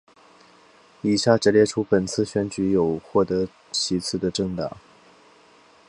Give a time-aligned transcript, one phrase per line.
[1.03, 4.75] 以下只列出本次选举有获得席次的政党